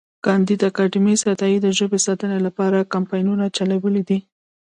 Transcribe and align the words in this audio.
کانديد 0.25 0.61
اکاډميسن 0.69 1.27
عطایي 1.33 1.57
د 1.61 1.67
ژبې 1.77 1.99
ساتنې 2.05 2.39
لپاره 2.47 2.87
کمپاینونه 2.93 3.45
چلولي 3.57 4.03
دي. 4.09 4.19